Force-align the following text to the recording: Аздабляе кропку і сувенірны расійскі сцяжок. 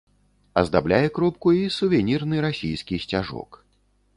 Аздабляе 0.61 1.09
кропку 1.17 1.53
і 1.57 1.61
сувенірны 1.77 2.35
расійскі 2.47 2.95
сцяжок. 3.05 3.65